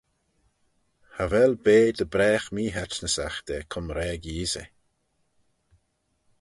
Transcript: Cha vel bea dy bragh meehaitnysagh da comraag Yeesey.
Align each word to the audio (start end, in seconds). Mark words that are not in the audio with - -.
Cha 1.13 1.23
vel 1.31 1.53
bea 1.63 1.91
dy 1.97 2.05
bragh 2.13 2.47
meehaitnysagh 2.55 3.39
da 3.47 3.57
comraag 3.73 4.21
Yeesey. 4.27 4.69